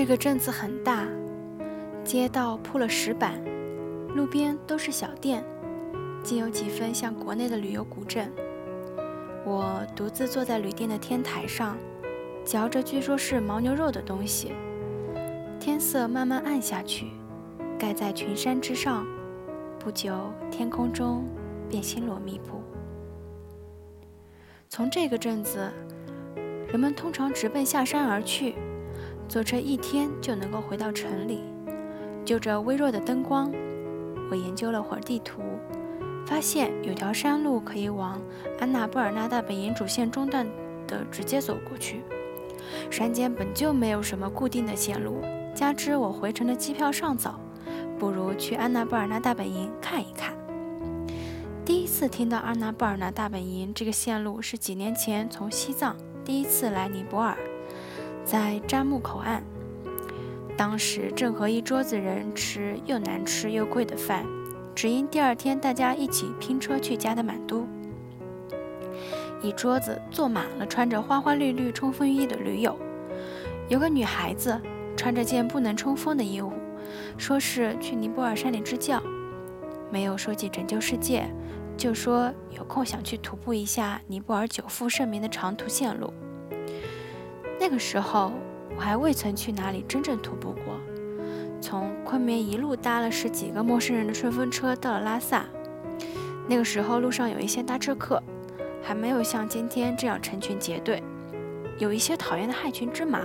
[0.00, 1.06] 这个镇子很大，
[2.02, 3.38] 街道铺了石板，
[4.16, 5.44] 路边都是小店，
[6.22, 8.32] 竟有几分像国内的旅游古镇。
[9.44, 11.76] 我独自坐在旅店的天台上，
[12.46, 14.54] 嚼着据说是牦牛肉的东西。
[15.60, 17.08] 天色慢慢暗下去，
[17.78, 19.06] 盖在群山之上。
[19.78, 21.26] 不久，天空中
[21.68, 22.62] 便星罗密布。
[24.66, 25.70] 从这个镇子，
[26.68, 28.54] 人们通常直奔下山而去。
[29.30, 31.44] 坐车一天就能够回到城里。
[32.24, 33.52] 就着微弱的灯光，
[34.28, 35.40] 我研究了会儿地图，
[36.26, 38.20] 发现有条山路可以往
[38.58, 40.44] 安娜布尔纳大本营主线中段
[40.88, 42.02] 的直接走过去。
[42.90, 45.22] 山间本就没有什么固定的线路，
[45.54, 47.38] 加之我回程的机票尚早，
[48.00, 50.34] 不如去安娜布尔纳大本营看一看。
[51.64, 57.36] 第一次听到安娜布尔纳大本营这个线路是几年前从西藏第一次来尼泊尔。
[58.30, 59.42] 在詹木口岸，
[60.56, 64.24] 当时正和一桌子人吃又难吃又贵的饭，
[64.72, 67.66] 只因第二天大家一起拼车去加德满都。
[69.42, 72.78] 一桌子坐满了穿着花花绿绿冲锋衣的驴友，
[73.68, 74.56] 有个女孩子
[74.96, 76.52] 穿着件不能冲锋的衣物，
[77.18, 79.02] 说是去尼泊尔山里支教，
[79.90, 81.24] 没有说起拯救世界，
[81.76, 86.12] 就说有空想去徒步一下尼泊尔久负盛名的长途线路。
[87.60, 88.32] 那个时候
[88.74, 90.80] 我还未曾去哪里真正徒步过，
[91.60, 95.44] 从昆明一路搭了十几个陌生人的顺风车到了拉萨。
[96.48, 98.20] 那个时候路上有一些搭车客，
[98.82, 101.02] 还没有像今天这样成群结队。
[101.78, 103.20] 有一些讨厌的害群之马，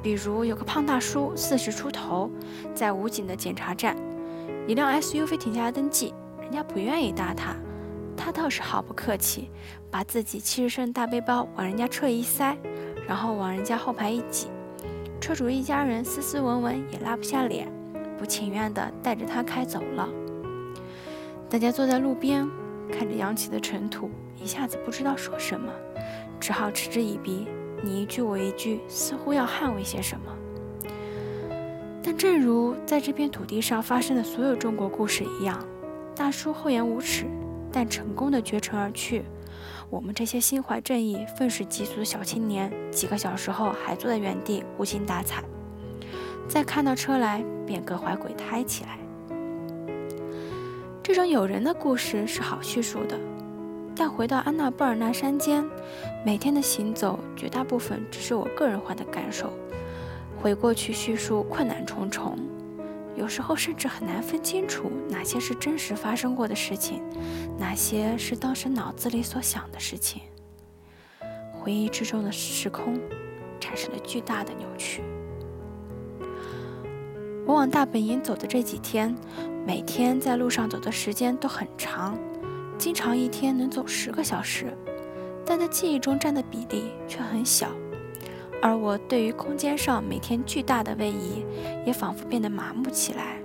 [0.00, 2.30] 比如有个胖大叔，四十出头，
[2.72, 3.96] 在武警的检查站，
[4.68, 7.56] 一辆 SUV 停下来登记，人家不愿意搭他，
[8.16, 9.50] 他倒是毫不客气，
[9.90, 12.56] 把自己七十升大背包往人家车一塞。
[13.06, 14.48] 然后往人家后排一挤，
[15.20, 17.68] 车主一家人斯斯文文也拉不下脸，
[18.18, 20.08] 不情愿地带着他开走了。
[21.48, 22.48] 大家坐在路边，
[22.90, 24.10] 看着扬起的尘土，
[24.42, 25.72] 一下子不知道说什么，
[26.40, 27.46] 只好嗤之以鼻，
[27.82, 30.32] 你一句我一句，似乎要捍卫些什么。
[32.02, 35.64] 但正如在这片土地上发生的所有中国故事一样，
[36.14, 37.26] 大叔厚颜无耻，
[37.70, 39.24] 但成功的绝尘而去。
[39.88, 45.44] 我们这些心怀正义、愤世嫉俗的小青年，几个小时后还坐在原地无精打采，
[46.48, 48.98] 再看到车来便各怀鬼胎起来。
[51.02, 53.16] 这种有人的故事是好叙述的，
[53.94, 55.64] 但回到安娜布尔纳山间，
[56.24, 59.52] 每天的行走绝大部分只是我个人化的感受，
[60.42, 62.36] 回过去叙述困难重重。
[63.16, 67.02] 有时候甚至很难分清楚哪些是真实发生过的事情，
[67.58, 70.22] 哪些是当时脑子里所想的事情。
[71.52, 73.00] 回忆之中的时空
[73.58, 75.02] 产生了巨大的扭曲。
[77.46, 79.14] 我往大本营走的这几天，
[79.66, 82.18] 每天在路上走的时间都很长，
[82.76, 84.76] 经常一天能走十个小时，
[85.44, 87.68] 但在记忆中占的比例却很小。
[88.66, 91.44] 而我对于空间上每天巨大的位移，
[91.86, 93.40] 也仿佛变得麻木起来。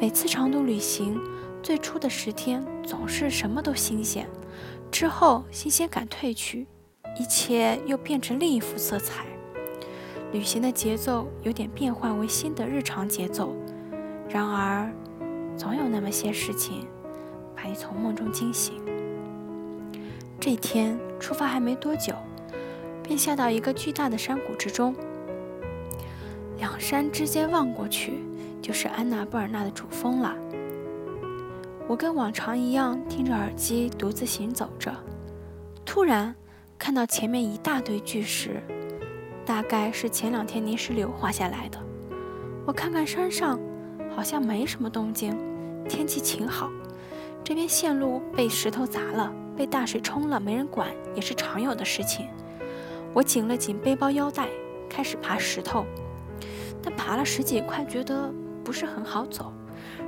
[0.00, 1.16] 每次长途旅行，
[1.62, 4.28] 最初的十天总是什么都新鲜，
[4.90, 6.66] 之后新鲜感褪去，
[7.16, 9.24] 一切又变成另一幅色彩。
[10.32, 13.54] 旅行的节奏有点变换为新的日常节奏，
[14.28, 14.92] 然而，
[15.56, 16.88] 总有那么些事情
[17.54, 18.74] 把你从梦中惊醒。
[20.40, 22.12] 这天出发还没多久。
[23.02, 24.94] 便下到一个巨大的山谷之中，
[26.58, 28.20] 两山之间望过去，
[28.60, 30.34] 就是安娜布尔纳的主峰了。
[31.88, 34.94] 我跟往常一样，听着耳机独自行走着，
[35.84, 36.34] 突然
[36.78, 38.62] 看到前面一大堆巨石，
[39.44, 41.78] 大概是前两天泥石流滑下来的。
[42.64, 43.58] 我看看山上，
[44.14, 45.36] 好像没什么动静，
[45.88, 46.70] 天气晴好。
[47.44, 52.28] 这边线路被石头砸了，被大水冲了，没人管，也是常有的事情。
[53.14, 54.48] 我紧了紧背包腰带，
[54.88, 55.84] 开始爬石头，
[56.82, 58.32] 但爬了十几块，觉得
[58.64, 59.52] 不是很好走，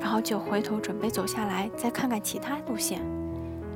[0.00, 3.00] 然后就回头准备走下来，再看看其他路线。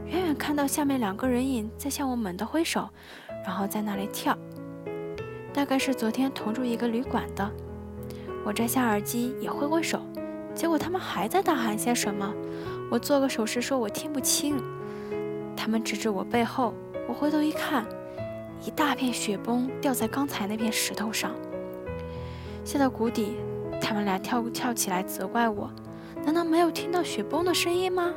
[0.06, 2.88] 远远看到下面两个人影在向我猛地挥手，
[3.46, 4.36] 然后在那里跳，
[5.54, 7.50] 大概是昨天同住一个旅馆的。
[8.44, 10.00] 我摘下耳机也挥挥手，
[10.52, 12.34] 结果他们还在大喊些什么。
[12.90, 14.60] 我做个手势说我听不清，
[15.56, 16.74] 他们指指我背后，
[17.08, 17.86] 我回头一看。
[18.64, 21.32] 一大片雪崩掉在刚才那片石头上，
[22.64, 23.36] 下到谷底，
[23.80, 25.68] 他们俩跳跳起来责怪我
[26.24, 28.12] ：“难道没有听到雪崩的声音吗？”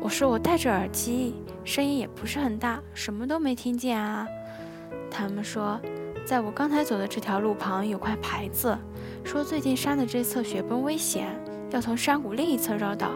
[0.00, 1.34] 我说：“我戴着耳机，
[1.64, 4.26] 声音也不是很大，什么都没听见啊。”
[5.10, 5.78] 他们说
[6.24, 8.76] ：“在我刚才走的这条路旁有块牌子，
[9.22, 11.28] 说最近山的这侧雪崩危险，
[11.70, 13.10] 要从山谷另一侧绕道。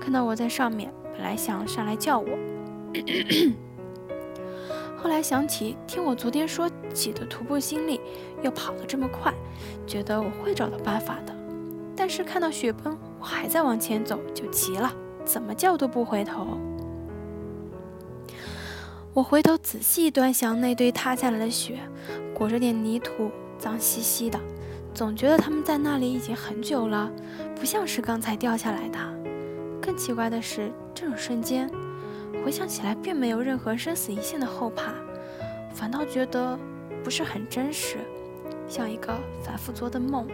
[0.00, 2.26] 看到我在上面，本来想上来叫我，
[5.02, 7.98] 后来想起听我昨天说起的徒步经历，
[8.42, 9.32] 又跑得这么快，
[9.86, 11.34] 觉得我会找到办法的。
[11.96, 14.92] 但是看到雪崩，我还在往前走，就急了，
[15.24, 16.58] 怎么叫都不回头。
[19.14, 21.78] 我回头仔细端详那堆塌下来的雪，
[22.34, 24.38] 裹着点泥土，脏兮兮的，
[24.92, 27.10] 总觉得他们在那里已经很久了，
[27.56, 28.98] 不像是刚才掉下来的。
[29.80, 31.70] 更奇怪的是，这种瞬间，
[32.44, 34.92] 回想起来并没有任何生死一线的后怕，
[35.74, 36.58] 反倒觉得
[37.04, 37.98] 不是很真实，
[38.68, 40.26] 像一个反复做的梦。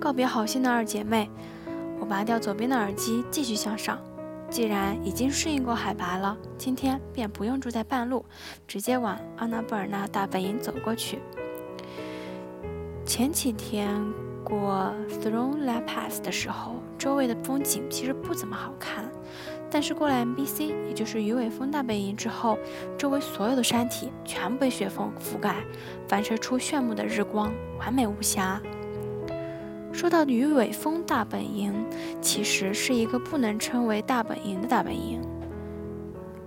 [0.00, 1.28] 告别好心的二姐妹，
[1.98, 3.98] 我拔掉左边的耳机，继续向上。
[4.50, 8.24] 既然已经适应过海拔了，今天便不用住在半路，
[8.66, 11.18] 直接往阿纳布尔纳大本营走过去。
[13.04, 13.90] 前几天
[14.42, 14.90] 过
[15.22, 19.04] Throne La Pass 的时候，周围的风景其实不怎么好看，
[19.70, 22.58] 但是过了 MBC，也就是鱼尾峰大本营之后，
[22.96, 25.56] 周围所有的山体全部被雪峰覆盖，
[26.08, 28.60] 反射出炫目的日光，完美无瑕。
[29.92, 31.72] 说到鱼尾峰大本营，
[32.20, 35.20] 其实是一个不能称为大本营的大本营。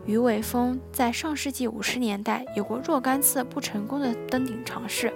[0.06, 5.13] 鱼尾峰在上世纪五十年代有过若干次不成功的登顶尝试，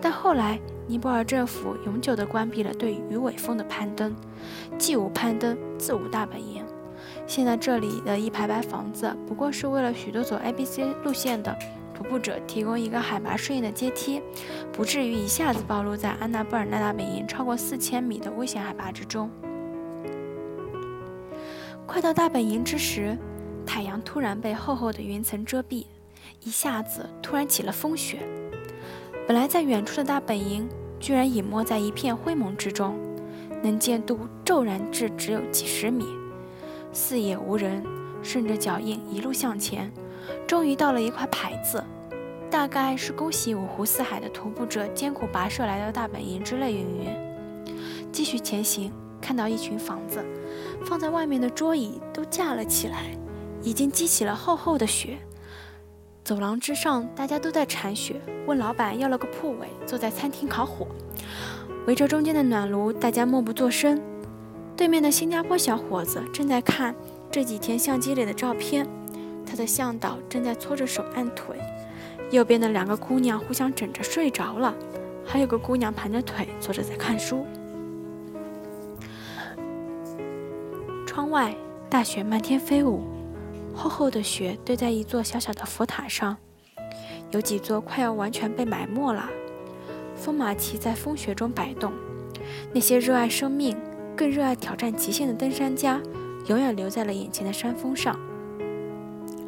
[0.00, 4.12] 但后来尼泊尔政府永久地关闭了对鱼尾峰的攀登，
[4.78, 6.64] 既无攀登，自无大本营。
[7.30, 11.56] 现在这里的一排排房子，不过是为了许多走 A、B、C 路线的。
[11.94, 14.20] 徒步者提供一个海拔适应的阶梯，
[14.72, 19.30] 不至于一下子暴露在安娜布尔纳大本营超过四千米的危险海拔之中。
[21.86, 23.16] 快到大本营之时，
[23.64, 25.86] 太阳突然被厚厚的云层遮蔽，
[26.42, 28.18] 一下子突然起了风雪。
[29.28, 30.68] 本来在远处的大本营，
[30.98, 32.98] 居然隐没在一片灰蒙之中，
[33.62, 36.04] 能见度骤然至只有几十米，
[36.92, 37.84] 四野无人，
[38.22, 39.90] 顺着脚印一路向前。
[40.46, 41.82] 终于到了一块牌子，
[42.50, 47.66] 大概是恭喜五湖四海的徒步者艰苦跋涉来到大本营之类云云。
[48.12, 50.24] 继续前行，看到一群房子，
[50.84, 53.04] 放在外面的桌椅都架了起来，
[53.62, 55.18] 已经积起了厚厚的雪。
[56.24, 60.86] 走廊之上，大家都在铲雪，问老板要了个铺位，坐在餐厅烤火，
[61.86, 64.00] 围着中间的暖炉，大家默不作声。
[64.80, 66.94] 对面的新加坡小伙子正在看
[67.30, 68.88] 这几天相机里的照片。
[69.44, 71.54] 他的向导正在搓着手按腿，
[72.30, 74.74] 右边的两个姑娘互相枕着睡着了，
[75.22, 77.44] 还有个姑娘盘着腿坐着在看书。
[81.06, 81.54] 窗外
[81.90, 83.02] 大雪漫天飞舞，
[83.74, 86.34] 厚厚的雪堆在一座小小的佛塔上，
[87.32, 89.28] 有几座快要完全被埋没了。
[90.16, 91.92] 风马旗在风雪中摆动，
[92.72, 93.76] 那些热爱生命、
[94.20, 95.98] 更热爱挑战极限的登山家，
[96.46, 98.20] 永远留在了眼前的山峰上。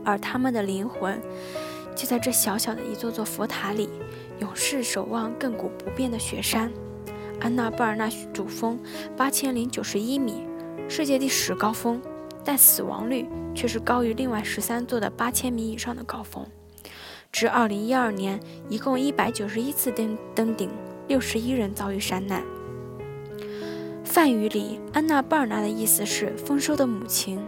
[0.02, 1.20] 而他们的灵魂，
[1.94, 3.90] 就在这小小的一座座佛塔里，
[4.40, 6.72] 永世守望亘古不变的雪山——
[7.38, 8.78] 安娜布尔纳主峰，
[9.14, 10.42] 八千零九十一米，
[10.88, 12.00] 世界第十高峰，
[12.42, 16.46] 但死亡率却是高于另外十三座的八千米以上的高峰。
[17.30, 20.70] 至二零一二年，一共一百九十一次登登顶，
[21.08, 22.42] 六十一人遭遇山难。
[24.12, 27.40] 梵语里，安娜布尔纳的意思是丰收的母亲。